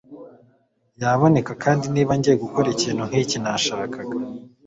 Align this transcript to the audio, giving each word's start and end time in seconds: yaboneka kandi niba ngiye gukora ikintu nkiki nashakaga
yaboneka 1.01 1.51
kandi 1.63 1.85
niba 1.93 2.11
ngiye 2.17 2.35
gukora 2.43 2.67
ikintu 2.75 3.03
nkiki 3.09 3.37
nashakaga 3.43 3.99